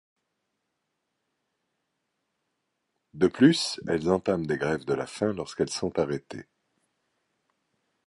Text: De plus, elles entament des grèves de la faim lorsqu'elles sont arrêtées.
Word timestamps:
De 3.13 3.27
plus, 3.27 3.79
elles 3.87 4.09
entament 4.09 4.47
des 4.47 4.57
grèves 4.57 4.83
de 4.83 4.95
la 4.95 5.05
faim 5.05 5.33
lorsqu'elles 5.33 5.69
sont 5.69 5.99
arrêtées. 5.99 6.47